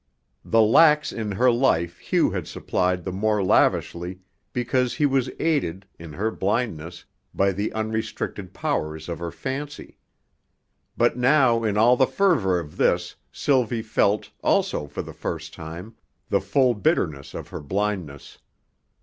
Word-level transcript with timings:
The 0.43 0.63
lacks 0.63 1.11
in 1.13 1.33
her 1.33 1.51
life 1.51 1.99
Hugh 1.99 2.31
had 2.31 2.47
supplied 2.47 3.03
the 3.03 3.11
more 3.11 3.43
lavishly 3.43 4.19
because 4.51 4.95
he 4.95 5.05
was 5.05 5.29
aided, 5.39 5.85
in 5.99 6.13
her 6.13 6.31
blindness, 6.31 7.05
by 7.35 7.51
the 7.51 7.71
unrestricted 7.73 8.51
powers 8.51 9.07
of 9.07 9.19
her 9.19 9.29
fancy. 9.29 9.99
But 10.97 11.17
now 11.17 11.63
in 11.63 11.77
all 11.77 11.95
the 11.97 12.07
fervor 12.07 12.59
of 12.59 12.77
this, 12.77 13.15
Sylvie 13.31 13.83
felt, 13.83 14.31
also 14.43 14.87
for 14.87 15.03
the 15.03 15.13
first 15.13 15.53
time, 15.53 15.93
the 16.29 16.41
full 16.41 16.73
bitterness 16.73 17.35
of 17.35 17.49
her 17.49 17.61
blindness. 17.61 18.39